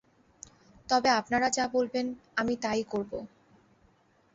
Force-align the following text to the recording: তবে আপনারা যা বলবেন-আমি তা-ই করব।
তবে 0.89 1.09
আপনারা 1.11 1.47
যা 1.49 1.65
বলবেন-আমি 1.67 2.53
তা-ই 2.55 2.83
করব। 2.83 3.11